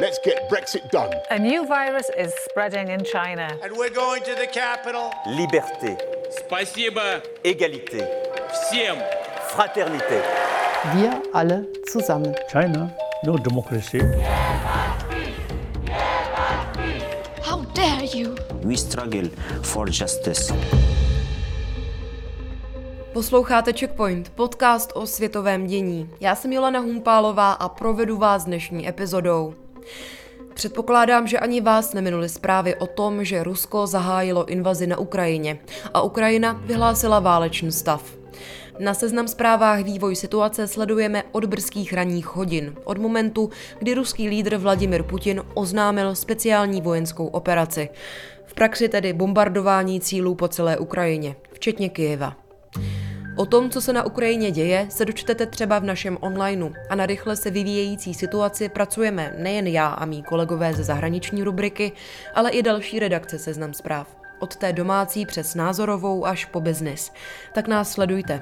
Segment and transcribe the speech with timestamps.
[0.00, 1.10] Let's get Brexit done.
[1.30, 3.46] A new virus is spreading in China.
[3.62, 5.12] And we're going to the capital.
[5.26, 5.96] Liberté,
[6.46, 8.08] Спасибо Egalité,
[8.52, 8.96] всем.
[9.54, 10.20] Fraternité.
[10.94, 12.34] Wir alle zusammen.
[12.52, 12.90] China,
[13.24, 14.00] no democracy.
[17.42, 18.34] How dare you!
[18.64, 19.28] We struggle
[19.62, 20.52] for justice.
[23.12, 26.10] Posloucháte Checkpoint, podcast o světovém dění.
[26.20, 29.54] Já jsem Jolana Humpálová a provedu vás dnešní epizodou.
[30.53, 35.59] Předpokládám, že ani vás neminuli zprávy o tom, že Rusko zahájilo invazi na Ukrajině
[35.93, 38.19] a Ukrajina vyhlásila válečný stav.
[38.79, 43.49] Na seznam zprávách vývoj situace sledujeme od brzkých ranních hodin, od momentu,
[43.79, 47.89] kdy ruský lídr Vladimir Putin oznámil speciální vojenskou operaci.
[48.45, 52.35] V praxi tedy bombardování cílů po celé Ukrajině, včetně Kyjeva.
[53.39, 57.05] O tom, co se na Ukrajině děje, se dočtete třeba v našem onlineu a na
[57.05, 61.91] rychle se vyvíjející situaci pracujeme nejen já a mý kolegové ze zahraniční rubriky,
[62.35, 64.07] ale i další redakce Seznam zpráv.
[64.39, 67.11] Od té domácí přes názorovou až po biznis.
[67.53, 68.41] Tak nás sledujte.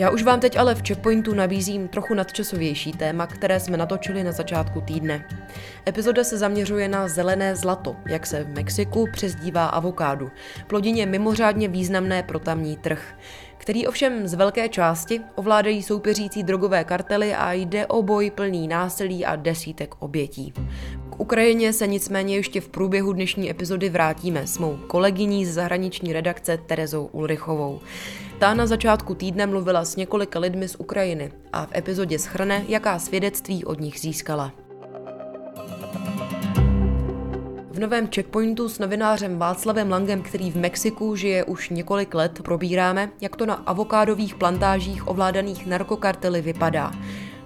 [0.00, 4.32] Já už vám teď ale v Checkpointu nabízím trochu nadčasovější téma, které jsme natočili na
[4.32, 5.28] začátku týdne.
[5.88, 10.30] Epizoda se zaměřuje na zelené zlato, jak se v Mexiku přezdívá avokádu,
[10.66, 13.14] plodině mimořádně významné pro tamní trh,
[13.58, 19.24] který ovšem z velké části ovládají soupeřící drogové kartely a jde o boj plný násilí
[19.24, 20.52] a desítek obětí.
[21.10, 26.12] K Ukrajině se nicméně ještě v průběhu dnešní epizody vrátíme s mou kolegyní z zahraniční
[26.12, 27.80] redakce Terezou Ulrichovou.
[28.40, 32.98] Ta na začátku týdne mluvila s několika lidmi z Ukrajiny a v epizodě schrne, jaká
[32.98, 34.52] svědectví od nich získala.
[37.70, 43.10] V novém checkpointu s novinářem Václavem Langem, který v Mexiku žije už několik let, probíráme,
[43.20, 46.92] jak to na avokádových plantážích ovládaných narkokartely vypadá.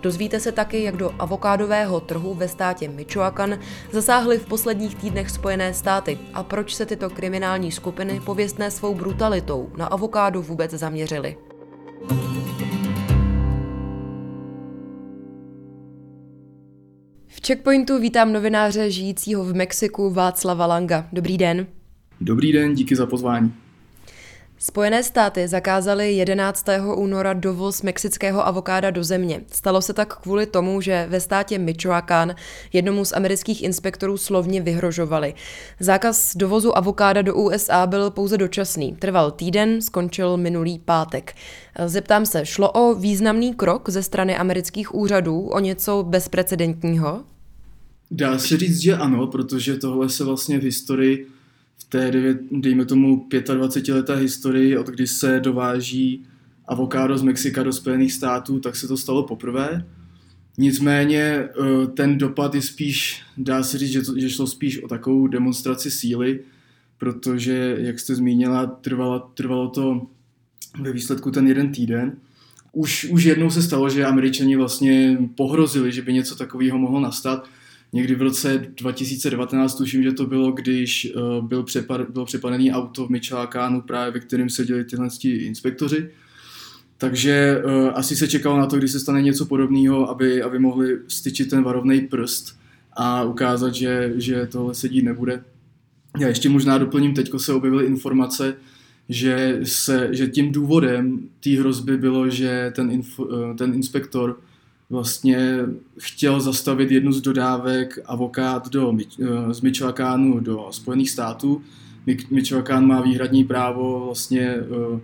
[0.04, 3.58] Dozvíte se taky, jak do avokádového trhu ve státě Michoacán
[3.92, 9.70] zasáhly v posledních týdnech Spojené státy a proč se tyto kriminální skupiny pověstné svou brutalitou
[9.76, 11.36] na avokádu vůbec zaměřily.
[17.26, 21.08] V Checkpointu vítám novináře žijícího v Mexiku Václava Langa.
[21.12, 21.66] Dobrý den.
[22.20, 23.63] Dobrý den, díky za pozvání.
[24.66, 26.66] Spojené státy zakázaly 11.
[26.94, 29.40] února dovoz mexického avokáda do země.
[29.52, 32.34] Stalo se tak kvůli tomu, že ve státě Michoacán
[32.72, 35.34] jednomu z amerických inspektorů slovně vyhrožovali.
[35.80, 38.96] Zákaz dovozu avokáda do USA byl pouze dočasný.
[38.96, 41.34] Trval týden, skončil minulý pátek.
[41.86, 47.22] Zeptám se, šlo o významný krok ze strany amerických úřadů, o něco bezprecedentního?
[48.10, 51.33] Dá se říct, že ano, protože tohle se vlastně v historii
[51.94, 52.10] té,
[52.50, 56.26] dejme tomu, 25 leté historii, od kdy se dováží
[56.66, 59.84] avokádo z Mexika do Spojených států, tak se to stalo poprvé.
[60.58, 64.88] Nicméně eh, ten dopad je spíš, dá se říct, že, to, že šlo spíš o
[64.88, 66.40] takovou demonstraci síly,
[66.98, 70.06] protože, jak jste zmínila, trvalo, trvalo to
[70.80, 72.16] ve výsledku ten jeden týden.
[72.72, 77.48] Už, už jednou se stalo, že američani vlastně pohrozili, že by něco takového mohlo nastat,
[77.94, 83.06] někdy v roce 2019, tuším, že to bylo, když uh, byl přepad, bylo přepadený auto
[83.06, 86.10] v Michoacánu, právě ve kterém seděli tyhle inspektoři.
[86.98, 90.98] Takže uh, asi se čekalo na to, když se stane něco podobného, aby, aby mohli
[91.08, 92.56] styčit ten varovný prst
[92.92, 95.44] a ukázat, že, že tohle sedí nebude.
[96.18, 98.56] Já ještě možná doplním, teďko se objevily informace,
[99.08, 104.40] že, se, že tím důvodem té hrozby bylo, že ten, info, uh, ten inspektor
[104.94, 105.58] vlastně
[105.98, 111.62] chtěl zastavit jednu z dodávek avokád do, eh, z Michoacánu do Spojených států.
[112.30, 115.00] Michoacán má výhradní právo vlastně eh,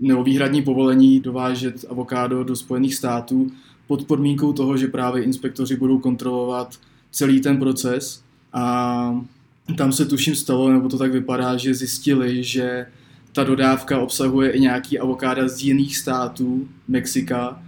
[0.00, 3.50] nebo výhradní povolení dovážet avokádo do Spojených států
[3.86, 6.76] pod podmínkou toho, že právě inspektoři budou kontrolovat
[7.10, 8.22] celý ten proces
[8.52, 9.20] a
[9.76, 12.86] tam se tuším stalo, nebo to tak vypadá, že zjistili, že
[13.32, 17.62] ta dodávka obsahuje i nějaký avokáda z jiných států Mexika,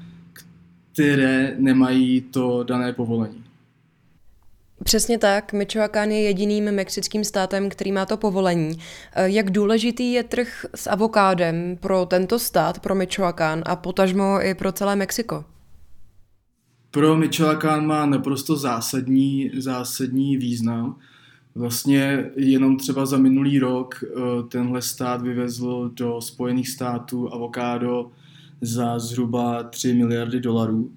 [0.99, 3.45] které nemají to dané povolení.
[4.85, 8.79] Přesně tak, Michoacán je jediným mexickým státem, který má to povolení.
[9.13, 14.55] Eh, jak důležitý je trh s avokádem pro tento stát, pro Michoacán a potažmo i
[14.55, 15.45] pro celé Mexiko?
[16.91, 20.97] Pro Michoacán má naprosto zásadní, zásadní význam.
[21.55, 24.09] Vlastně jenom třeba za minulý rok eh,
[24.49, 28.11] tenhle stát vyvezl do Spojených států avokádo
[28.61, 30.91] za zhruba 3 miliardy dolarů.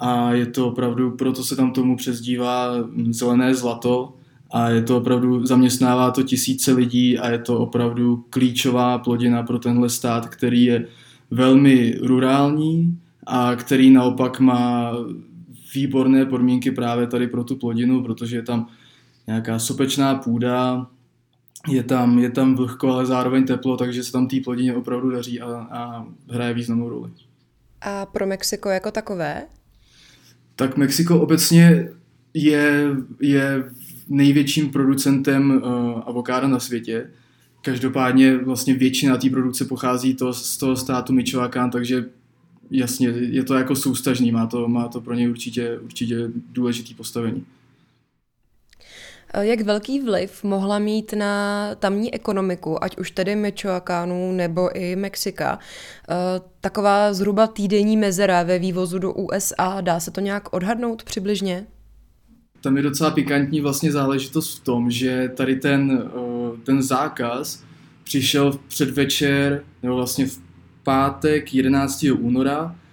[0.00, 2.72] A je to opravdu, proto se tam tomu přezdívá
[3.10, 4.14] zelené zlato
[4.50, 9.58] a je to opravdu, zaměstnává to tisíce lidí a je to opravdu klíčová plodina pro
[9.58, 10.86] tenhle stát, který je
[11.30, 14.92] velmi rurální a který naopak má
[15.74, 18.66] výborné podmínky právě tady pro tu plodinu, protože je tam
[19.26, 20.86] nějaká sopečná půda,
[21.68, 25.40] je tam, je tam vlhko, ale zároveň teplo, takže se tam té plodině opravdu daří
[25.40, 27.10] a, a hraje významnou roli.
[27.80, 29.42] A pro Mexiko jako takové?
[30.56, 31.88] Tak Mexiko obecně
[32.34, 32.86] je,
[33.20, 33.64] je
[34.08, 35.62] největším producentem uh,
[36.06, 37.10] avokáda na světě.
[37.62, 42.04] Každopádně vlastně většina té produkce pochází to, z toho státu Michoacán, takže
[42.70, 47.44] jasně, je to jako soustažný, má to, má to pro něj určitě, určitě důležitý postavení.
[49.34, 55.58] Jak velký vliv mohla mít na tamní ekonomiku, ať už tedy Michoacánu nebo i Mexika,
[56.08, 56.14] eh,
[56.60, 59.80] taková zhruba týdenní mezera ve vývozu do USA?
[59.80, 61.66] Dá se to nějak odhadnout přibližně?
[62.60, 67.62] Tam je docela pikantní vlastně záležitost v tom, že tady ten, eh, ten zákaz
[68.04, 70.38] přišel v předvečer, nebo vlastně v
[70.82, 72.12] pátek 11.
[72.12, 72.87] února eh,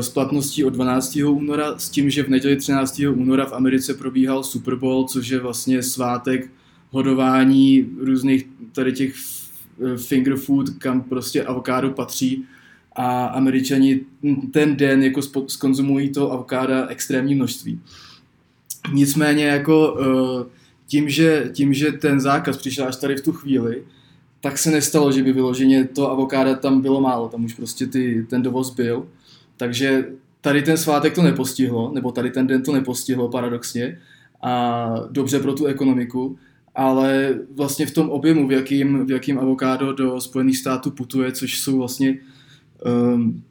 [0.00, 1.16] s platností od 12.
[1.16, 3.02] února s tím, že v neděli 13.
[3.14, 6.50] února v Americe probíhal Super Bowl, což je vlastně svátek
[6.90, 12.44] hodování různých tady těch eh, finger food, kam prostě avokádo patří
[12.96, 14.00] a američani
[14.52, 17.80] ten den jako skonzumují to avokáda extrémní množství.
[18.92, 20.50] Nicméně jako eh,
[20.86, 23.84] tím že, tím, že ten zákaz přišel až tady v tu chvíli,
[24.40, 28.26] tak se nestalo, že by vyloženě to avokáda tam bylo málo, tam už prostě ty,
[28.30, 29.06] ten dovoz byl.
[29.60, 30.08] Takže
[30.40, 34.00] tady ten svátek to nepostihlo, nebo tady ten den to nepostihlo paradoxně
[34.42, 36.38] a dobře pro tu ekonomiku,
[36.74, 41.60] ale vlastně v tom objemu, v jakým, v jakým avokádo do Spojených států putuje, což
[41.60, 42.18] jsou vlastně
[43.14, 43.42] um,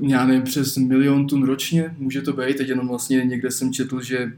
[0.00, 4.02] já nevím, přes milion tun ročně, může to být, teď jenom vlastně někde jsem četl,
[4.02, 4.32] že,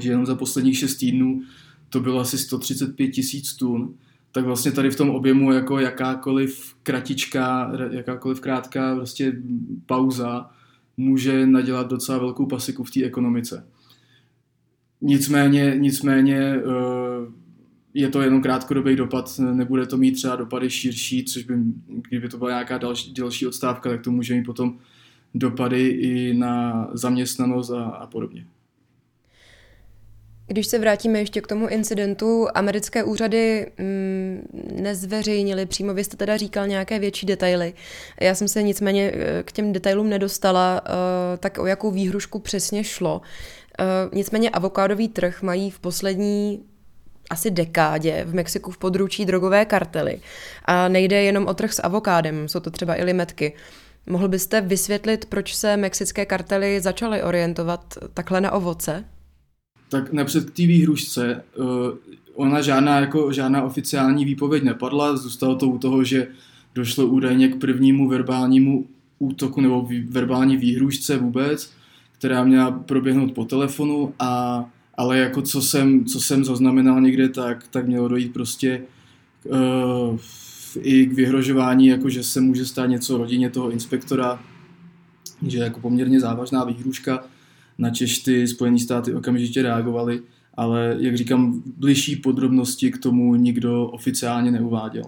[0.00, 1.42] že jenom za posledních šest týdnů
[1.88, 3.94] to bylo asi 135 tisíc tun,
[4.32, 9.32] tak vlastně tady v tom objemu jako jakákoliv kratička, jakákoliv krátká prostě
[9.86, 10.50] pauza
[10.96, 13.66] může nadělat docela velkou pasiku v té ekonomice.
[15.00, 16.62] Nicméně, nicméně eh,
[17.94, 21.54] je to jenom krátkodobý dopad, nebude to mít třeba dopady širší, což by,
[22.08, 24.78] kdyby to byla nějaká další, další odstávka, tak to může mít potom
[25.34, 28.46] dopady i na zaměstnanost a, a podobně.
[30.46, 34.42] Když se vrátíme ještě k tomu incidentu, americké úřady mm,
[34.72, 37.74] nezveřejnili, přímo vy jste teda říkal nějaké větší detaily.
[38.20, 40.88] Já jsem se nicméně eh, k těm detailům nedostala, uh,
[41.38, 43.20] tak o jakou výhrušku přesně šlo.
[43.80, 46.64] Uh, nicméně avokádový trh mají v poslední
[47.30, 50.20] asi dekádě v Mexiku v područí drogové kartely.
[50.64, 53.52] A nejde jenom o trh s avokádem, jsou to třeba i limetky.
[54.06, 59.04] Mohl byste vysvětlit, proč se mexické kartely začaly orientovat takhle na ovoce?
[59.92, 61.66] Tak napřed k té výhrušce, uh,
[62.34, 66.28] ona žádná, jako, žádná oficiální výpověď nepadla, zůstalo to u toho, že
[66.74, 68.86] došlo údajně k prvnímu verbálnímu
[69.18, 71.72] útoku nebo verbální výhrušce vůbec,
[72.12, 77.68] která měla proběhnout po telefonu a ale jako co jsem, co jsem zaznamenal někde, tak,
[77.68, 78.82] tak mělo dojít prostě
[79.44, 80.18] uh,
[80.80, 84.42] i k vyhrožování, jako že se může stát něco rodině toho inspektora,
[85.46, 87.24] že jako poměrně závažná výhruška,
[87.82, 90.22] na Češ ty Spojené státy okamžitě reagovaly,
[90.54, 95.04] ale jak říkám, bližší podrobnosti k tomu nikdo oficiálně neuváděl.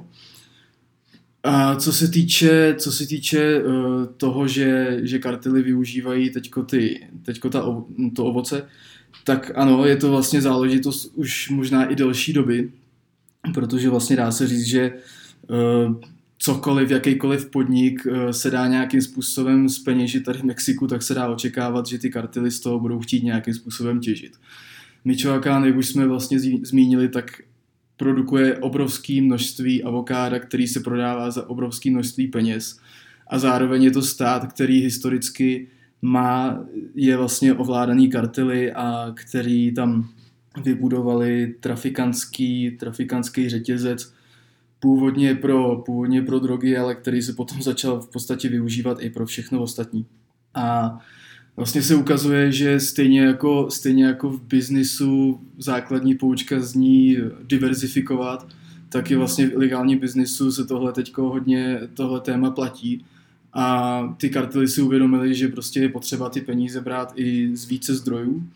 [1.42, 7.06] A co se týče, co se týče uh, toho, že, že kartely využívají teďko, ty,
[7.22, 7.84] teďko ta,
[8.16, 8.66] to ovoce,
[9.24, 12.72] tak ano, je to vlastně záležitost už možná i delší doby,
[13.54, 14.92] protože vlastně dá se říct, že
[15.48, 15.94] uh,
[16.38, 21.28] cokoliv, jakýkoliv podnik uh, se dá nějakým způsobem speněžit tady v Mexiku, tak se dá
[21.28, 24.32] očekávat, že ty kartely z toho budou chtít nějakým způsobem těžit.
[25.04, 27.40] Michoacán, jak už jsme vlastně zmínili, tak
[27.96, 32.80] produkuje obrovské množství avokáda, který se prodává za obrovské množství peněz.
[33.26, 35.68] A zároveň je to stát, který historicky
[36.02, 36.64] má,
[36.94, 40.08] je vlastně ovládaný kartely a který tam
[40.64, 44.13] vybudovali trafikantský, trafikantský řetězec
[44.84, 49.26] původně pro, původně pro drogy, ale který se potom začal v podstatě využívat i pro
[49.26, 50.06] všechno ostatní.
[50.54, 50.98] A
[51.56, 58.48] vlastně se ukazuje, že stejně jako, stejně jako v biznisu základní poučka zní diverzifikovat,
[58.88, 63.04] tak i vlastně v ilegální biznisu se tohle teďko hodně, tohle téma platí
[63.52, 67.94] a ty kartely si uvědomili, že prostě je potřeba ty peníze brát i z více
[67.94, 68.48] zdrojů.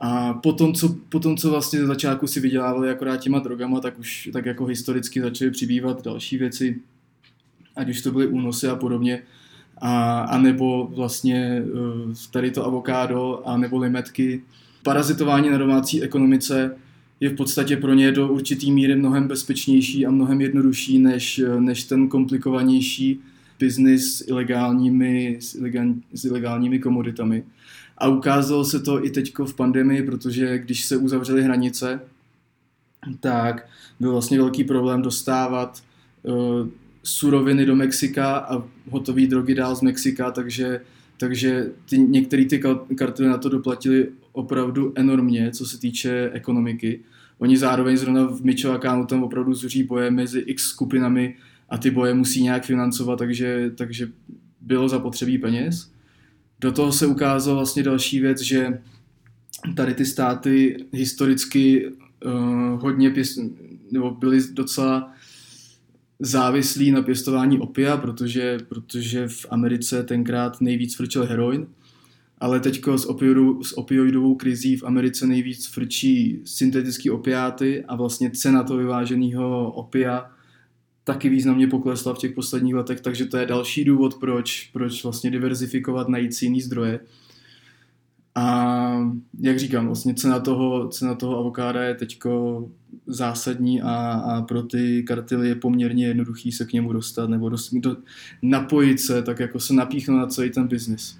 [0.00, 4.30] A potom, co, potom, co vlastně ze začátku si vydělávali akorát těma drogama, tak už
[4.32, 6.80] tak jako historicky začaly přibývat další věci,
[7.76, 9.22] ať už to byly únosy a podobně,
[9.78, 14.42] a, a nebo vlastně eh, tady to avokádo, a nebo limetky.
[14.82, 16.76] Parazitování na domácí ekonomice
[17.20, 21.84] je v podstatě pro ně do určitý míry mnohem bezpečnější a mnohem jednodušší než, než
[21.84, 23.20] ten komplikovanější
[23.58, 27.44] biznis s ilegálními, s, ilegál, s ilegálními komoditami.
[28.00, 32.00] A ukázalo se to i teďko v pandemii, protože když se uzavřely hranice,
[33.20, 33.66] tak
[34.00, 35.82] byl vlastně velký problém dostávat
[36.22, 36.68] uh,
[37.02, 40.80] suroviny do Mexika a hotové drogy dál z Mexika, takže,
[41.16, 42.62] takže ty, některé ty
[42.96, 47.00] kartely na to doplatili opravdu enormně, co se týče ekonomiky.
[47.38, 51.36] Oni zároveň zrovna v Michoacánu tam opravdu zuří boje mezi x skupinami
[51.68, 54.08] a ty boje musí nějak financovat, takže, takže
[54.60, 55.90] bylo zapotřebí peněz.
[56.60, 58.82] Do toho se ukázalo vlastně další věc, že
[59.76, 62.32] tady ty státy historicky uh,
[62.82, 63.38] hodně pěst,
[63.90, 65.12] nebo byly docela
[66.20, 71.66] závislí na pěstování opia, protože, protože v Americe tenkrát nejvíc frčel heroin,
[72.38, 73.06] ale teď s,
[73.62, 80.30] s opioidovou krizí v Americe nejvíc frčí syntetické opiáty a vlastně cena toho vyváženého opia
[81.12, 85.30] taky významně poklesla v těch posledních letech, takže to je další důvod, proč, proč vlastně
[85.30, 87.00] diverzifikovat, najít si jiný zdroje.
[88.34, 92.68] A jak říkám, vlastně cena toho, cena toho avokáda je teďko
[93.06, 97.74] zásadní a, a pro ty kartely je poměrně jednoduchý se k němu dostat nebo dost,
[97.74, 97.96] do,
[98.42, 101.18] napojit se, tak jako se napíchnout na celý ten biznis.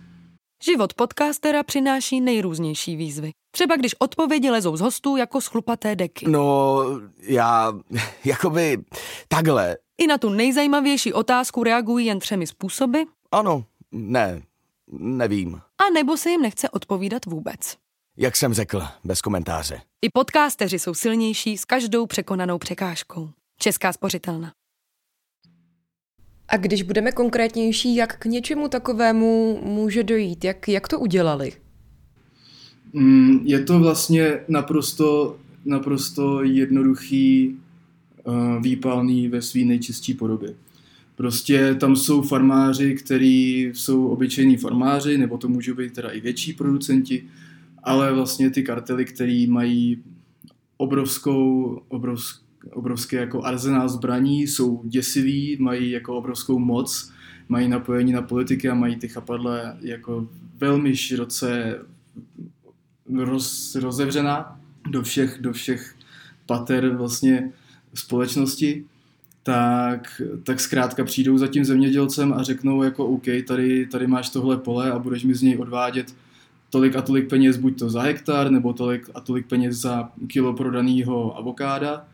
[0.64, 3.30] Život podcastera přináší nejrůznější výzvy.
[3.50, 6.28] Třeba když odpovědi lezou z hostů jako schlupaté deky.
[6.28, 6.76] No,
[7.22, 7.72] já,
[8.24, 8.78] jakoby,
[9.28, 9.76] takhle.
[9.98, 12.98] I na tu nejzajímavější otázku reagují jen třemi způsoby.
[13.32, 14.42] Ano, ne,
[14.92, 15.54] nevím.
[15.54, 17.76] A nebo se jim nechce odpovídat vůbec.
[18.16, 19.80] Jak jsem řekl, bez komentáře.
[20.02, 23.30] I podcasteři jsou silnější s každou překonanou překážkou.
[23.58, 24.52] Česká spořitelna.
[26.48, 30.44] A když budeme konkrétnější, jak k něčemu takovému může dojít?
[30.44, 31.52] Jak, jak to udělali?
[32.92, 37.56] Mm, je to vlastně naprosto, naprosto jednoduchý,
[38.24, 40.54] uh, výpalný ve své nejčistší podobě.
[41.16, 46.52] Prostě tam jsou farmáři, kteří jsou obyčejní farmáři, nebo to můžou být teda i větší
[46.52, 47.24] producenti,
[47.82, 50.02] ale vlastně ty kartely, které mají
[50.76, 57.12] obrovskou, obrovskou obrovský jako arzenál zbraní, jsou děsiví, mají jako obrovskou moc,
[57.48, 60.28] mají napojení na politiky a mají ty chapadle jako
[60.58, 61.78] velmi široce
[63.18, 65.94] roz, rozevřená do všech, do všech
[66.46, 67.52] pater vlastně
[67.94, 68.84] společnosti,
[69.42, 74.56] tak, tak zkrátka přijdou za tím zemědělcem a řeknou jako OK, tady, tady máš tohle
[74.56, 76.14] pole a budeš mi z něj odvádět
[76.70, 80.52] tolik a tolik peněz buď to za hektar, nebo tolik a tolik peněz za kilo
[80.52, 82.06] prodaného avokáda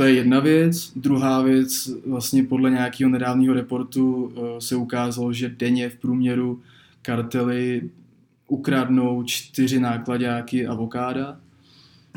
[0.00, 0.92] to je jedna věc.
[0.96, 6.60] Druhá věc, vlastně podle nějakého nedávného reportu eh, se ukázalo, že denně v průměru
[7.02, 7.90] kartely
[8.50, 11.40] ukradnou čtyři nákladáky avokáda.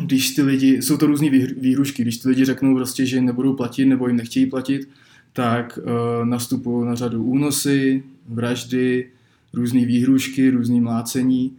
[0.05, 3.85] Když ty lidi, jsou to různé výhrušky, když ty lidi řeknou prostě, že nebudou platit
[3.85, 4.89] nebo jim nechtějí platit,
[5.33, 9.09] tak uh, nastupují na řadu únosy, vraždy,
[9.53, 11.57] různé výhrušky, různé mlácení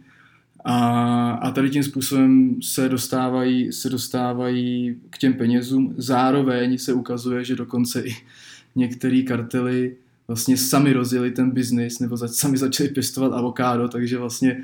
[0.65, 5.93] a, a tady tím způsobem se dostávají, se dostávají k těm penězům.
[5.97, 8.15] Zároveň se ukazuje, že dokonce i
[8.75, 9.95] některé kartely
[10.27, 14.57] vlastně sami rozjeli ten biznis nebo za, sami začali pěstovat avokádo, takže vlastně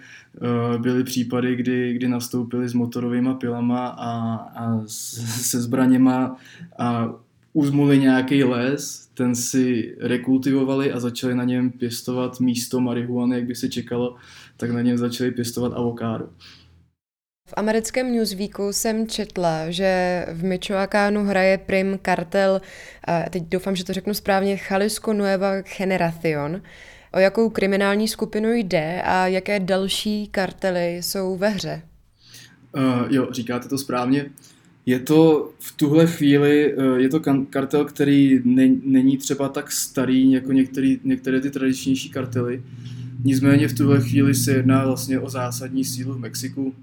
[0.74, 6.38] uh, byly případy, kdy, kdy nastoupili s motorovými pilama a, a se zbraněma
[6.80, 7.13] a
[7.53, 13.56] uzmuli nějaký les, ten si rekultivovali a začali na něm pěstovat místo marihuany, jak by
[13.56, 14.15] se čekalo,
[14.58, 16.30] tak na něm začali pěstovat avokádo.
[17.51, 22.62] V americkém Newsweeku jsem četla, že v Michoacánu hraje prim kartel,
[23.29, 26.62] teď doufám, že to řeknu správně, Jalisco Nueva Generación.
[27.13, 31.81] O jakou kriminální skupinu jde a jaké další kartely jsou ve hře?
[32.75, 34.25] Uh, jo, říkáte to správně.
[34.86, 38.41] Je to v tuhle chvíli, eh, je to kartel, který
[38.84, 42.63] není třeba tak starý jako některý, některé ty tradičnější kartely.
[43.24, 46.74] Nicméně v tuhle chvíli se jedná vlastně o zásadní sílu v Mexiku.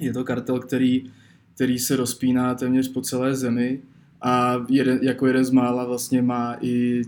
[0.00, 1.10] Je to kartel, který,
[1.54, 3.80] který se rozpíná téměř po celé zemi
[4.22, 7.02] a jeden, jako jeden z mála vlastně má i,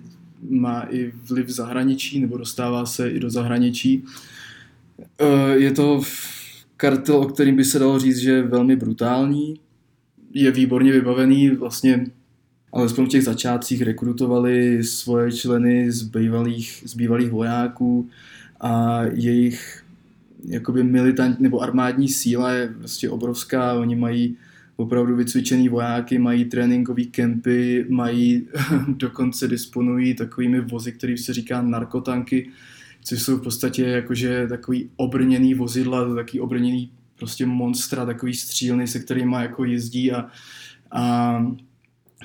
[0.50, 4.04] má i vliv v zahraničí, nebo dostává se i do zahraničí.
[5.18, 6.02] Eh, je to
[6.76, 9.60] kartel, o kterým by se dalo říct, že je velmi brutální,
[10.34, 12.06] je výborně vybavený, vlastně
[12.72, 18.08] alespoň v těch začátcích rekrutovali svoje členy z bývalých, z bývalých vojáků
[18.60, 19.81] a jejich
[20.48, 24.36] jakoby militant nebo armádní síla je vlastně obrovská, oni mají
[24.76, 28.48] opravdu vycvičený vojáky, mají tréninkové kempy, mají,
[28.88, 32.50] dokonce disponují takovými vozy, kterým se říká narkotanky,
[33.04, 38.98] což jsou v podstatě jakože takový obrněný vozidla, takový obrněný prostě monstra, takový střílny, se
[38.98, 40.26] kterými jako jezdí a,
[40.90, 41.46] a,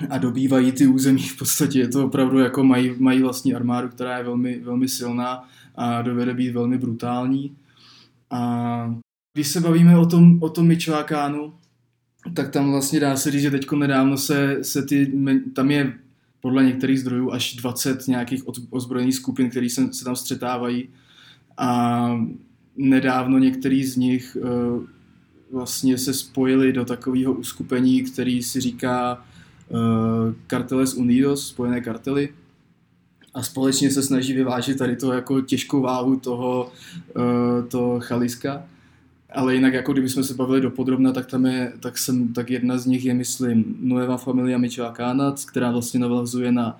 [0.09, 1.79] a dobývají ty území v podstatě.
[1.79, 6.33] Je to opravdu jako mají, mají vlastní armádu, která je velmi, velmi silná a dovede
[6.33, 7.55] být velmi brutální.
[8.31, 8.99] A
[9.33, 11.53] když se bavíme o tom, o tom Michoakánu,
[12.33, 15.13] tak tam vlastně dá se říct, že teď nedávno se, se ty,
[15.53, 15.93] tam je
[16.41, 20.89] podle některých zdrojů až 20 nějakých ozbrojených skupin, které se, se tam střetávají.
[21.57, 22.09] A
[22.77, 24.83] nedávno některý z nich uh,
[25.51, 29.25] vlastně se spojili do takového uskupení, který si říká
[29.69, 32.29] uh, Carteles Unidos, spojené kartely
[33.37, 36.71] a společně se snaží vyvážit tady to jako těžkou váhu toho
[37.15, 37.23] uh,
[37.67, 38.63] to chaliska.
[39.33, 42.77] Ale jinak, jako kdybychom se bavili do podrobna, tak tam je, tak, jsem, tak jedna
[42.77, 46.79] z nich je, myslím, Nueva Familia Michoacana, která vlastně navazuje na,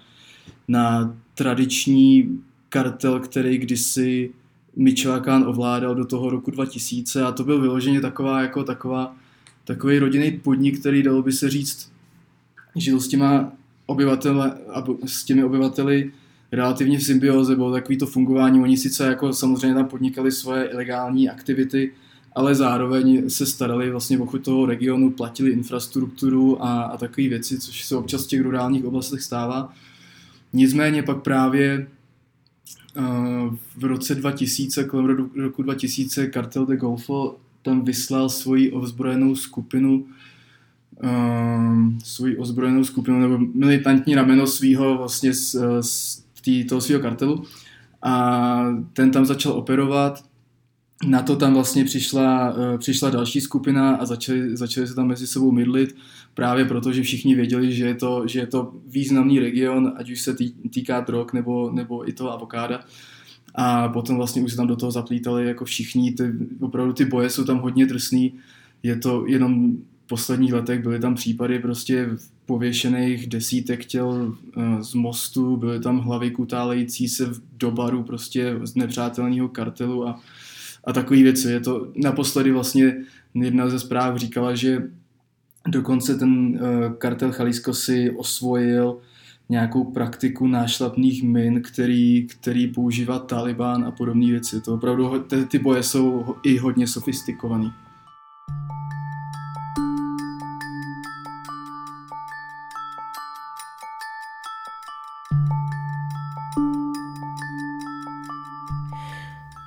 [0.67, 4.31] na tradiční kartel, který kdysi
[4.75, 9.15] Michoacán ovládal do toho roku 2000 a to byl vyloženě taková, jako taková,
[9.65, 11.91] takový rodinný podnik, který dalo by se říct,
[12.75, 13.51] žil s těma
[13.85, 14.57] obyvatele,
[15.05, 16.11] s těmi obyvateli
[16.51, 21.29] relativně v symbioze, bylo takový to fungování, oni sice jako samozřejmě tam podnikali svoje ilegální
[21.29, 21.91] aktivity,
[22.35, 27.59] ale zároveň se starali vlastně o chuť toho regionu, platili infrastrukturu a, a takové věci,
[27.59, 29.73] což se občas v těch rurálních oblastech stává.
[30.53, 31.87] Nicméně pak právě
[32.97, 40.05] uh, v roce 2000, kolem roku 2000, kartel de Golfo tam vyslal svoji ozbrojenou skupinu
[41.03, 47.43] uh, svoji ozbrojenou skupinu nebo militantní rameno svého vlastně z, z tý, toho svého kartelu.
[48.01, 48.13] A
[48.93, 50.23] ten tam začal operovat.
[51.05, 55.27] Na to tam vlastně přišla, eh, přišla další skupina a začali, začali se tam mezi
[55.27, 55.95] sebou mydlit,
[56.33, 60.21] právě proto, že všichni věděli, že je to, že je to významný region, ať už
[60.21, 62.79] se tý, týká drog nebo, nebo i toho avokáda.
[63.55, 66.23] A potom vlastně už se tam do toho zaplítali jako všichni, ty,
[66.59, 68.39] opravdu ty boje jsou tam hodně drsný,
[68.83, 69.77] je to jenom
[70.07, 72.09] posledních letech byly tam případy prostě
[72.45, 78.75] pověšených desítek těl eh, z mostu, byly tam hlavy kutálející se do baru prostě z
[78.75, 80.19] nepřátelného kartelu a
[80.87, 81.51] a takové věci.
[81.51, 82.95] Je to naposledy vlastně
[83.35, 84.83] jedna ze zpráv říkala, že
[85.67, 88.97] dokonce ten eh, kartel Jalisco si osvojil
[89.49, 94.61] nějakou praktiku nášlapných min, který, který používá Taliban a podobné věci.
[94.61, 97.71] To opravdu, ty, boje jsou i hodně sofistikovaný.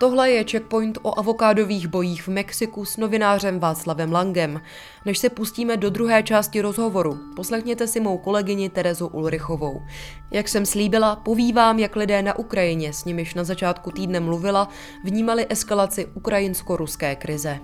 [0.00, 4.60] Tohle je checkpoint o avokádových bojích v Mexiku s novinářem Václavem Langem.
[5.06, 9.82] Než se pustíme do druhé části rozhovoru, poslechněte si mou kolegyni Terezu Ulrichovou.
[10.30, 14.68] Jak jsem slíbila, povívám, jak lidé na Ukrajině, s nimiž na začátku týdne mluvila,
[15.04, 17.58] vnímali eskalaci ukrajinsko-ruské krize.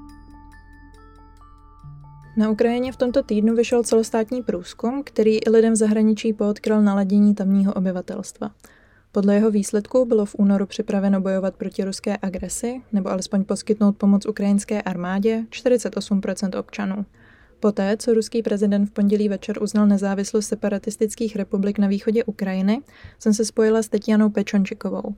[2.36, 7.34] Na Ukrajině v tomto týdnu vyšel celostátní průzkum, který i lidem v zahraničí poodkryl naladění
[7.34, 8.50] tamního obyvatelstva–
[9.12, 14.26] podle jeho výsledku bylo v únoru připraveno bojovat proti ruské agresi, nebo alespoň poskytnout pomoc
[14.26, 17.06] ukrajinské armádě 48% občanů.
[17.60, 22.82] Poté, co ruský prezident v pondělí večer uznal nezávislost separatistických republik na východě Ukrajiny,
[23.18, 25.14] jsem se spojila s Tetianou Pečončikovou.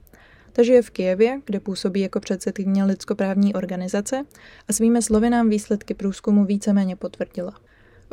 [0.53, 4.25] Ta žije v Kijevě, kde působí jako předsedkyně lidskoprávní organizace
[4.67, 7.53] a svými slovy nám výsledky průzkumu víceméně potvrdila.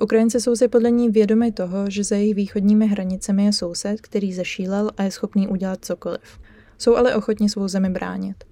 [0.02, 4.32] Ukrajinci jsou si podle ní vědomi toho, že za jejich východními hranicemi je soused, který
[4.32, 6.40] zešílel a je schopný udělat cokoliv.
[6.78, 8.44] Jsou ale ochotni svou zemi bránit.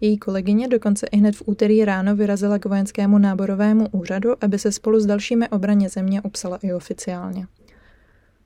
[0.00, 4.72] Její kolegyně dokonce i hned v úterý ráno vyrazila k vojenskému náborovému úřadu, aby se
[4.72, 7.46] spolu s dalšími obraně země upsala i oficiálně.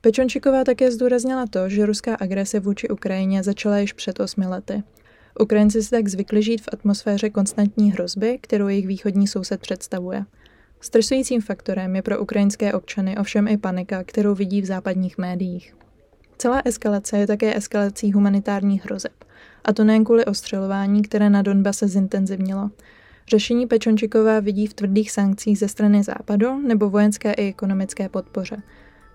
[0.01, 4.83] Pečončiková také zdůraznila to, že ruská agrese vůči Ukrajině začala již před osmi lety.
[5.39, 10.25] Ukrajinci si tak zvykli žít v atmosféře konstantní hrozby, kterou jejich východní soused představuje–
[10.81, 15.75] Stresujícím faktorem je pro ukrajinské občany ovšem i panika, kterou vidí v západních médiích.
[16.37, 19.11] Celá eskalace je také eskalací humanitárních hrozeb.
[19.65, 22.69] A to nejen kvůli ostřelování, které na Donbase zintenzivnilo.
[23.27, 28.57] Řešení Pečončiková vidí v tvrdých sankcích ze strany Západu nebo vojenské i ekonomické podpoře.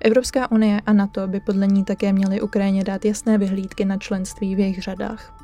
[0.01, 4.55] Evropská unie a NATO by podle ní také měly Ukrajině dát jasné vyhlídky na členství
[4.55, 5.42] v jejich řadách.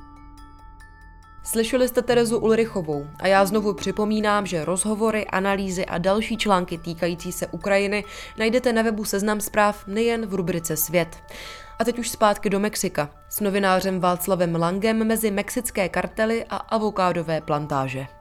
[1.42, 7.32] Slyšeli jste Terezu Ulrichovou a já znovu připomínám, že rozhovory, analýzy a další články týkající
[7.32, 8.04] se Ukrajiny
[8.38, 11.16] najdete na webu Seznam zpráv nejen v rubrice Svět.
[11.78, 17.40] A teď už zpátky do Mexika s novinářem Václavem Langem mezi mexické kartely a avokádové
[17.40, 18.17] plantáže.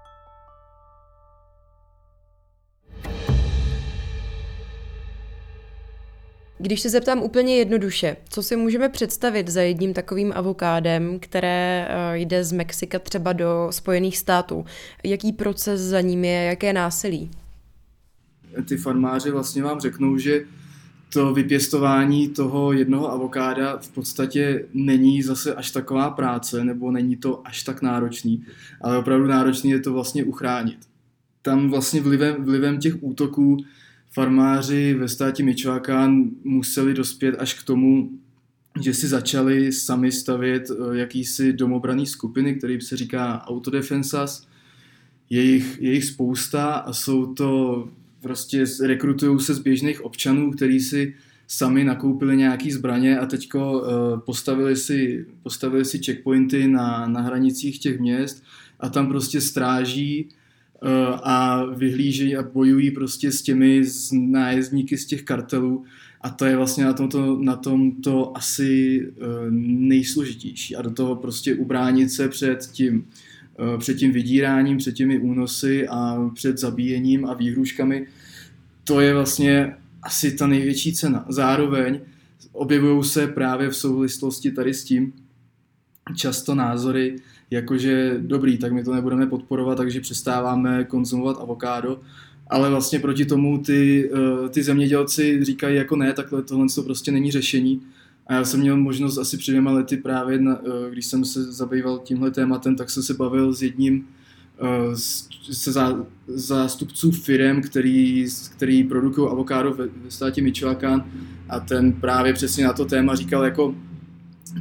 [6.59, 12.17] Když se zeptám úplně jednoduše, co si můžeme představit za jedním takovým avokádem, které eh,
[12.17, 14.65] jde z Mexika třeba do Spojených států?
[15.03, 17.31] Jaký proces za ním je, jaké násilí?
[18.65, 20.45] Ty farmáři vlastně vám řeknou, že
[21.13, 27.47] to vypěstování toho jednoho avokáda v podstatě není zase až taková práce, nebo není to
[27.47, 28.45] až tak náročný,
[28.81, 30.77] ale opravdu náročný je to vlastně uchránit.
[31.41, 33.57] Tam vlastně vlivem, vlivem těch útoků
[34.13, 38.09] farmáři ve státě Michoacán museli dospět až k tomu,
[38.81, 44.47] že si začali sami stavět eh, jakýsi domobraný skupiny, který se říká autodefensas.
[45.29, 47.89] Je jich, je jich spousta a jsou to
[48.21, 51.15] prostě rekrutují se z běžných občanů, kteří si
[51.47, 57.79] sami nakoupili nějaký zbraně a teďko uh, postavili si, postavili si checkpointy na, na hranicích
[57.79, 58.43] těch měst
[58.79, 60.29] a tam prostě stráží
[61.23, 65.83] a vyhlížejí a bojují prostě s těmi z nájezdníky z těch kartelů
[66.21, 69.25] a to je vlastně na tomto, na tomto asi uh,
[69.61, 73.05] nejsložitější a do toho prostě ubránit se před tím
[73.59, 78.07] Eh, před tím vydíráním, před těmi únosy a před zabíjením a výhruškami,
[78.83, 81.25] to je vlastně asi ta největší cena.
[81.29, 81.99] Zároveň
[82.51, 85.13] objevují se právě v souvislosti tady s tím
[86.15, 87.15] často názory,
[87.51, 91.99] jakože dobrý, tak my to nebudeme podporovat, takže přestáváme konzumovat avokádo,
[92.47, 97.11] ale vlastně proti tomu ty, eh, ty zemědělci říkají jako ne, takhle tohle to prostě
[97.11, 97.81] není řešení.
[98.27, 101.51] A já jsem měl možnost asi před dvěma lety právě, na, eh, když jsem se
[101.51, 104.07] zabýval tímhle tématem, tak jsem se bavil s jedním
[104.59, 104.97] eh,
[105.51, 111.05] se zá, zástupců firm, který, který produkují avokádo ve, ve státě Michoacán.
[111.49, 113.75] A ten právě přesně na to téma říkal jako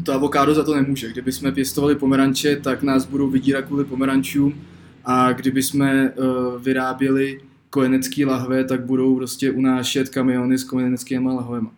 [0.05, 1.13] to avokádo za to nemůže.
[1.13, 4.55] Kdyby jsme pěstovali pomeranče, tak nás budou vydírat kvůli pomerančům
[5.05, 11.69] a kdyby jsme uh, vyráběli kojenecký lahve, tak budou prostě unášet kamiony s kojeneckými lahvemi.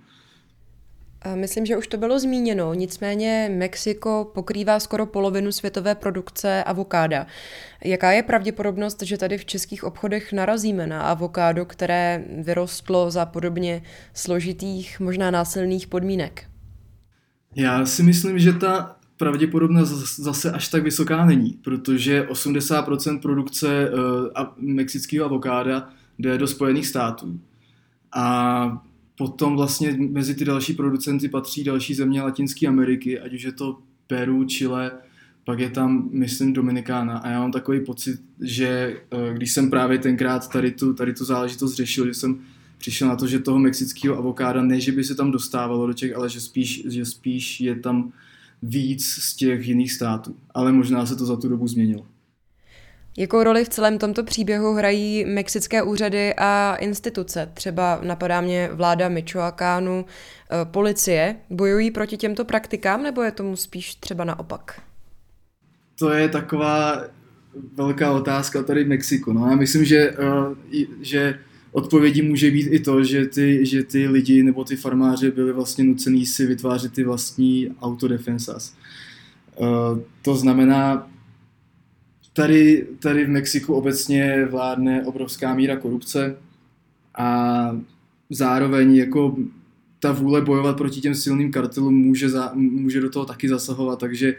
[1.35, 7.27] Myslím, že už to bylo zmíněno, nicméně Mexiko pokrývá skoro polovinu světové produkce avokáda.
[7.85, 13.83] Jaká je pravděpodobnost, že tady v českých obchodech narazíme na avokádo, které vyrostlo za podobně
[14.15, 16.45] složitých, možná násilných podmínek?
[17.59, 24.47] Já si myslím, že ta pravděpodobnost zase až tak vysoká není, protože 80% produkce uh,
[24.57, 27.41] mexického avokáda jde do Spojených států.
[28.17, 28.83] A
[29.19, 33.79] Potom vlastně mezi ty další producenty patří další země Latinské Ameriky, ať už je to
[34.07, 34.93] Peru, Chile,
[35.45, 37.19] pak je tam, myslím, Dominikána.
[37.19, 41.25] A já mám takový pocit, že eh, když jsem právě tenkrát tady tu, tady tu
[41.25, 42.41] záležitost řešil, že jsem
[42.79, 46.17] přišel na to, že toho mexického avokáda ne, že by se tam dostávalo do těch,
[46.17, 48.13] ale že spíš, že spíš je tam
[48.63, 50.37] víc z těch jiných států.
[50.55, 52.07] Ale možná se to za tu dobu změnilo.
[53.19, 57.51] Jakou roli v celém tomto příběhu hrají mexické úřady a instituce?
[57.55, 61.37] Třeba napadá mě vláda Michoacánu, eh, policie.
[61.51, 64.81] Bojují proti těmto praktikám nebo je tomu spíš třeba naopak?
[65.99, 67.03] To je taková
[67.75, 69.33] velká otázka tady v Mexiku.
[69.33, 70.55] No, já myslím, že, uh,
[71.01, 71.39] že
[71.79, 75.85] odpovědí může být i to, že ty, že ty lidi nebo ty farmáři byli vlastně
[75.85, 78.75] nucený si vytvářet ty vlastní autodefensas.
[79.57, 81.11] Uh, to znamená,
[82.33, 86.37] tady, tady v Mexiku obecně vládne obrovská míra korupce
[87.19, 87.71] a
[88.31, 89.37] zároveň jako
[90.01, 94.35] ta vůle bojovat proti těm silným kartelům může, za, může do toho taky zasahovat, takže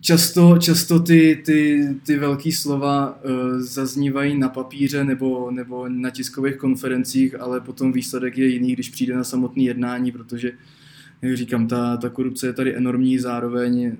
[0.00, 6.56] často, často ty, ty, ty velké slova uh, zaznívají na papíře nebo, nebo na tiskových
[6.56, 10.52] konferencích, ale potom výsledek je jiný, když přijde na samotné jednání, protože,
[11.22, 13.96] jak říkám, ta, ta korupce je tady enormní, zároveň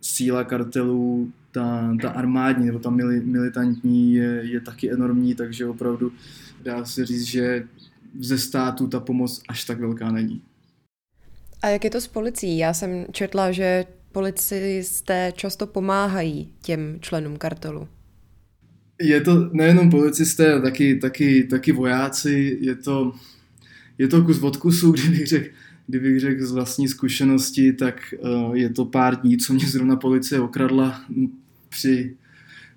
[0.00, 6.12] síla kartelů ta, ta armádní nebo ta mili, militantní je, je taky enormní, takže opravdu
[6.62, 7.66] dá se říct, že
[8.20, 10.42] ze státu ta pomoc až tak velká není.
[11.62, 12.58] A jak je to s policií?
[12.58, 17.88] Já jsem četla, že policisté často pomáhají těm členům kartelu.
[19.00, 22.58] Je to nejenom policisté, ale taky, taky, taky vojáci.
[22.60, 23.12] Je to,
[23.98, 25.48] je to kus od kusu, kdybych řekl
[25.86, 30.40] kdybych řekl z vlastní zkušenosti, tak uh, je to pár dní, co mě zrovna policie
[30.40, 31.04] okradla
[31.68, 32.16] při,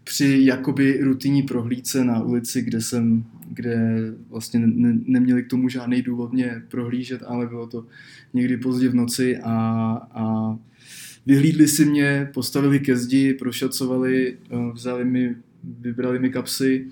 [0.04, 3.78] při jakoby rutinní prohlídce na ulici, kde jsem, kde
[4.30, 7.86] vlastně ne, neměli k tomu žádný důvod mě prohlížet, ale bylo to
[8.34, 9.54] někdy pozdě v noci a,
[10.12, 10.58] a
[11.26, 16.88] vyhlídli si mě, postavili ke zdi, prošacovali, eh, vzali mi, vybrali mi kapsy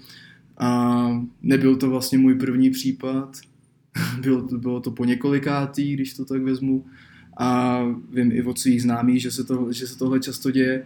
[0.57, 1.07] a
[1.41, 3.37] nebyl to vlastně můj první případ,
[4.21, 6.85] bylo, to, bylo to po několikátý, když to tak vezmu.
[7.37, 7.81] A
[8.13, 10.85] vím i od svých známých, že se, to, že se tohle často děje.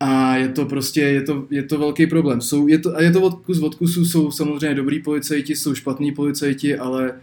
[0.00, 2.40] A je to prostě, je to, je to velký problém.
[2.40, 6.12] Jsou, je to, a je to odkus od kusu, jsou samozřejmě dobrý policajti, jsou špatní
[6.12, 7.14] policajti, ale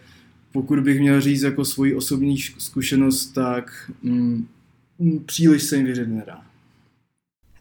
[0.51, 4.47] pokud bych měl říct jako svoji osobní zkušenost, tak mm,
[5.25, 6.41] příliš se jim věřit nedá.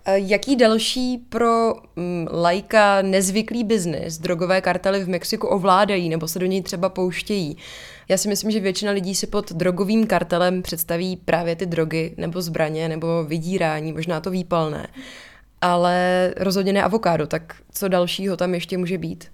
[0.07, 6.47] Jaký další pro mm, lajka nezvyklý biznis drogové kartely v Mexiku ovládají nebo se do
[6.47, 7.57] něj třeba pouštějí?
[8.09, 12.43] Já si myslím, že většina lidí si pod drogovým kartelem představí právě ty drogy nebo
[12.43, 14.87] zbraně nebo vydírání, možná to výpalné.
[15.61, 19.25] Ale rozhodně ne avokádo, tak co dalšího tam ještě může být?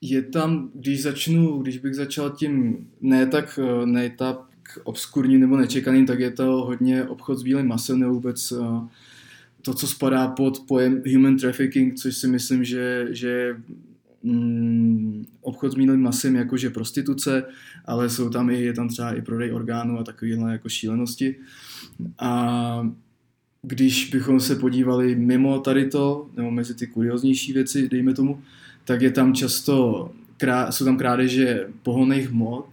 [0.00, 4.36] Je tam, když začnu, když bych začal tím ne tak, ne tak
[4.84, 8.52] obskurním nebo nečekaným, tak je to hodně obchod s bílým masem nebo vůbec
[9.62, 13.56] to, co spadá pod pojem human trafficking, což si myslím, že, že
[14.22, 17.44] mm, obchod s bílým masem jakože prostituce,
[17.84, 21.36] ale jsou tam i, je tam třeba i prodej orgánů a takovéhle jako šílenosti.
[22.18, 22.90] A
[23.62, 28.42] když bychom se podívali mimo tady to, nebo mezi ty kurioznější věci, dejme tomu,
[28.84, 30.10] tak je tam často
[30.42, 32.66] krá, jsou tam krádeže pohonných hmot,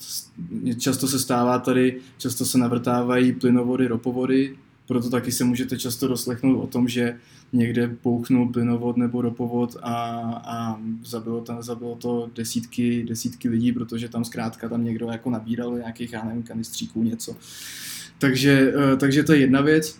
[0.78, 4.56] často se stává tady, často se navrtávají plynovody, ropovody,
[4.88, 7.18] proto taky se můžete často doslechnout o tom, že
[7.54, 9.94] někde pouchnul plynovod nebo ropovod a,
[10.46, 15.78] a zabilo, tam, zabilo to desítky, desítky lidí, protože tam zkrátka tam někdo jako nabíral
[15.78, 17.36] nějakých, já nevím, kanistříků něco.
[18.20, 20.00] Takže, eh, takže to je jedna věc.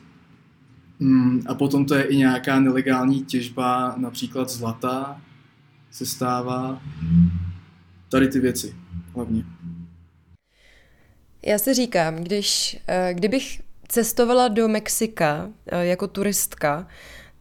[1.00, 5.22] Mm, a potom to je i nějaká nelegální těžba, například zlata
[5.92, 6.82] se stává.
[8.10, 8.76] Tady ty věci
[9.16, 9.44] hlavně.
[11.46, 16.88] Já si říkám, když, eh, kdybych cestovala do Mexika eh, jako turistka,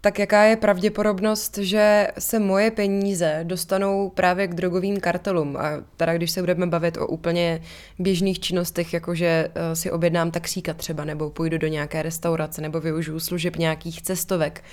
[0.00, 5.56] tak jaká je pravděpodobnost, že se moje peníze dostanou právě k drogovým kartelům?
[5.56, 7.62] A teda když se budeme bavit o úplně
[7.98, 13.20] běžných činnostech, jakože eh, si objednám taxíka třeba, nebo půjdu do nějaké restaurace, nebo využiju
[13.20, 14.64] služeb nějakých cestovek,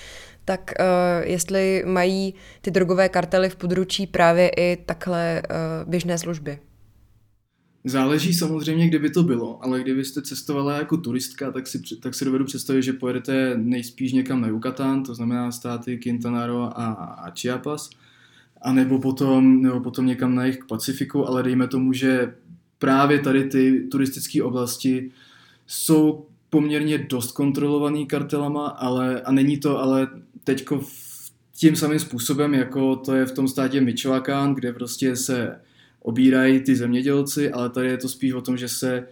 [0.45, 6.59] tak uh, jestli mají ty drogové kartely v područí právě i takhle uh, běžné služby?
[7.87, 12.25] Záleží samozřejmě, kde by to bylo, ale kdybyste cestovala jako turistka, tak si, tak si
[12.25, 17.31] dovedu představit, že pojedete nejspíš někam na Yucatán, to znamená státy Quintana Roo a, a
[17.31, 17.89] Chiapas,
[18.61, 22.33] a nebo potom, nebo potom někam na jich k Pacifiku, ale dejme tomu, že
[22.79, 25.11] právě tady ty turistické oblasti
[25.67, 30.07] jsou poměrně dost kontrolovaný kartelama, ale, a není to ale
[30.45, 30.81] teďko
[31.57, 35.59] tím samým způsobem, jako to je v tom státě Michoacán, kde prostě se
[36.01, 39.07] obírají ty zemědělci, ale tady je to spíš o tom, že se,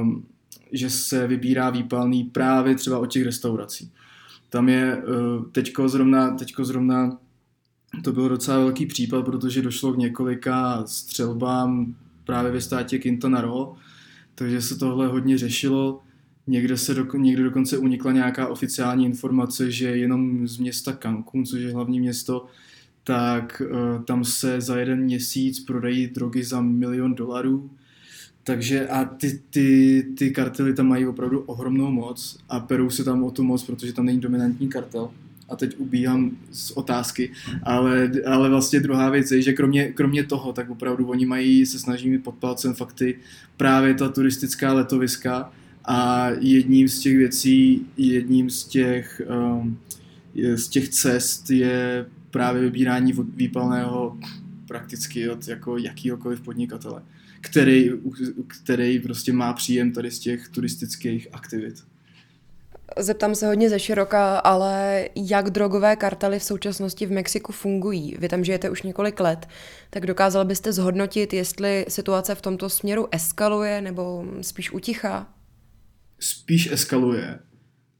[0.00, 0.26] um,
[0.72, 3.92] že se vybírá výpalný právě třeba od těch restaurací.
[4.50, 7.18] Tam je uh, teďko zrovna, teďko zrovna
[8.04, 13.76] to byl docela velký případ, protože došlo k několika střelbám právě ve státě Quintana Roo,
[14.34, 16.00] takže se tohle hodně řešilo.
[16.46, 21.60] Někde, se do, někde dokonce unikla nějaká oficiální informace, že jenom z města Cancún, což
[21.60, 22.46] je hlavní město,
[23.04, 27.70] tak uh, tam se za jeden měsíc prodají drogy za milion dolarů.
[28.44, 33.24] Takže a ty, ty, ty kartely tam mají opravdu ohromnou moc a perou se tam
[33.24, 35.10] o tu moc, protože tam není dominantní kartel.
[35.48, 37.32] A teď ubíhám z otázky,
[37.62, 41.78] ale, ale vlastně druhá věc je, že kromě, kromě toho, tak opravdu oni mají, se
[41.78, 43.18] snaží mít pod palcem fakty
[43.56, 45.52] právě ta turistická letoviska
[45.86, 49.22] a jedním z těch věcí, jedním z těch,
[49.58, 49.78] um,
[50.54, 54.18] z těch cest je právě vybírání výpalného
[54.68, 57.02] prakticky od jako jakýhokoliv podnikatele,
[57.40, 57.90] který,
[58.46, 61.74] který prostě má příjem tady z těch turistických aktivit.
[62.98, 68.16] Zeptám se hodně ze široka, ale jak drogové kartely v současnosti v Mexiku fungují?
[68.18, 69.48] Vy tam žijete už několik let,
[69.90, 75.35] tak dokázal byste zhodnotit, jestli situace v tomto směru eskaluje nebo spíš utichá?
[76.20, 77.38] Spíš eskaluje.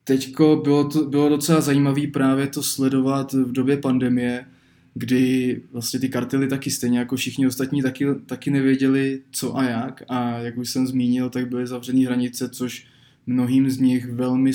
[0.04, 4.46] Teďko bylo, to, bylo docela zajímavé právě to sledovat v době pandemie,
[4.94, 10.02] kdy vlastně ty kartely taky stejně jako všichni ostatní taky, taky nevěděli co a jak
[10.08, 12.86] a jak už jsem zmínil, tak byly zavřené hranice, což
[13.26, 14.52] mnohým z nich velmi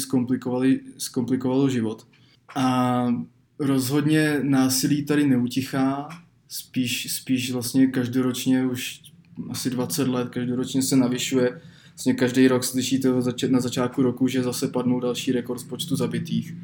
[0.97, 2.07] zkomplikovalo život.
[2.55, 3.07] A
[3.59, 6.09] rozhodně násilí tady neutichá,
[6.47, 9.01] spíš, spíš vlastně každoročně už
[9.49, 13.09] asi 20 let, každoročně se navyšuje vlastně každý rok slyšíte
[13.49, 16.55] na začátku roku, že zase padnou další rekord z počtu zabitých.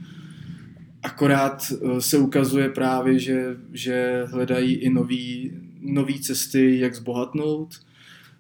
[1.03, 4.89] Akorát eh, se ukazuje právě, že, že hledají i
[5.81, 7.75] nové cesty, jak zbohatnout.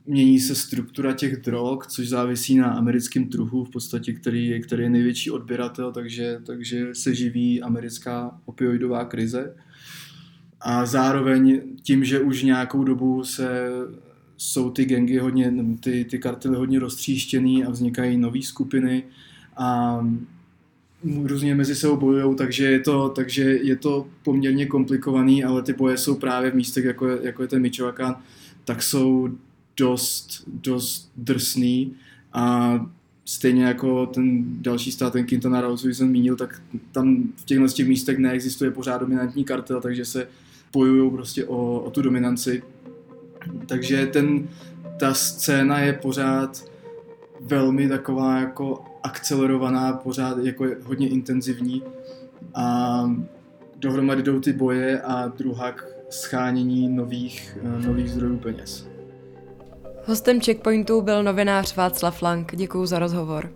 [0.05, 4.89] Mění se struktura těch drog, což závisí na americkém trhu, v podstatě, který, který je
[4.89, 9.55] největší odběratel, takže, takže se živí americká opioidová krize.
[10.61, 13.69] A zároveň tím, že už nějakou dobu se
[14.37, 19.03] jsou ty gengy hodně, ty, ty kartely hodně roztříštěný a vznikají nové skupiny
[19.57, 19.99] a
[21.23, 25.97] různě mezi sebou bojují, takže je to, takže je to poměrně komplikovaný, ale ty boje
[25.97, 28.15] jsou právě v místech, jako jako je ten Michoacán,
[28.65, 29.29] tak jsou
[29.77, 31.93] dost, dost drsný
[32.33, 32.79] a
[33.25, 37.67] stejně jako ten další stát, ten Quintana Roo, co jsem zmínil, tak tam v těchto
[37.67, 40.27] těch místech neexistuje pořád dominantní kartel, takže se
[40.73, 42.63] bojují prostě o, o tu dominanci.
[43.65, 44.47] Takže ten,
[44.99, 46.63] ta scéna je pořád
[47.41, 51.83] velmi taková jako akcelerovaná, pořád jako hodně intenzivní
[52.55, 53.09] a
[53.75, 58.87] dohromady jdou ty boje a druhak schánění nových, eh, nových zdrojů peněz.
[60.05, 62.55] Hostem Checkpointu byl novinář Václav Lang.
[62.55, 63.49] Děkuji za rozhovor.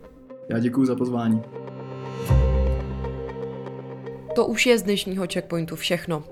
[0.50, 1.42] Já děkuji za pozvání.
[4.36, 6.24] To už je z dnešního checkpointu všechno.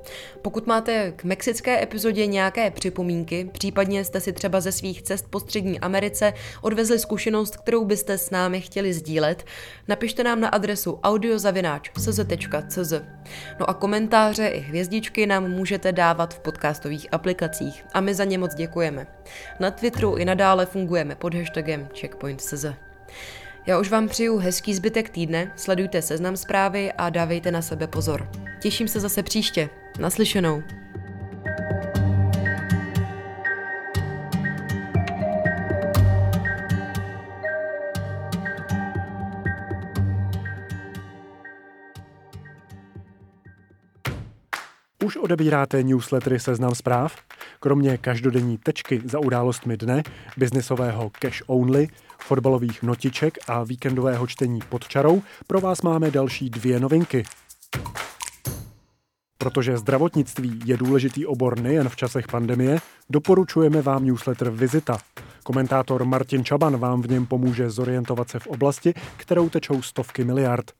[0.41, 5.39] Pokud máte k mexické epizodě nějaké připomínky, případně jste si třeba ze svých cest po
[5.39, 9.45] střední Americe odvezli zkušenost, kterou byste s námi chtěli sdílet,
[9.87, 12.93] napište nám na adresu audiozavináč.cz.
[13.59, 18.37] No a komentáře i hvězdičky nám můžete dávat v podcastových aplikacích a my za ně
[18.37, 19.07] moc děkujeme.
[19.59, 22.88] Na Twitteru i nadále fungujeme pod hashtagem checkpoint.cz.
[23.69, 28.29] Já už vám přeju hezký zbytek týdne, sledujte seznam zprávy a dávejte na sebe pozor.
[28.61, 29.69] Těším se zase příště.
[29.99, 30.63] Naslyšenou.
[45.03, 47.15] Už odebíráte newslettery Seznam zpráv?
[47.59, 50.03] Kromě každodenní tečky za událostmi dne,
[50.37, 51.87] biznisového cash only,
[52.19, 57.23] fotbalových notiček a víkendového čtení pod čarou pro vás máme další dvě novinky.
[59.37, 64.97] Protože zdravotnictví je důležitý obor nejen v časech pandemie, doporučujeme vám newsletter Vizita.
[65.49, 70.71] Komentátor Martin Čaban vám v něm pomůže zorientovat se v oblasti, kterou tečou stovky miliard.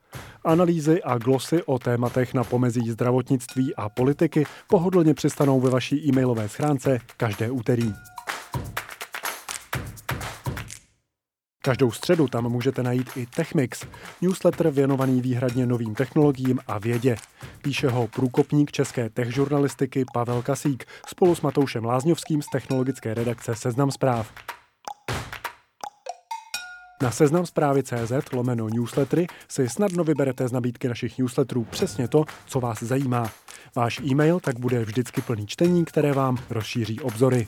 [0.44, 6.50] Analýzy a glosy o tématech na pomezí zdravotnictví a politiky pohodlně přistanou ve vaší e-mailové
[6.50, 7.94] schránce každé úterý.
[11.62, 13.86] Každou středu tam můžete najít i Techmix,
[14.22, 17.16] newsletter věnovaný výhradně novým technologiím a vědě.
[17.62, 23.56] Píše ho průkopník české tech žurnalistiky Pavel Kasík spolu s Matoušem Lázňovským z technologické redakce
[23.56, 24.32] Seznam zpráv.
[27.02, 32.26] Na seznam zprávy CZ lomeno newslettery si snadno vyberete z nabídky našich newsletterů přesně to,
[32.46, 33.32] co vás zajímá.
[33.76, 37.48] Váš e-mail tak bude vždycky plný čtení, které vám rozšíří obzory.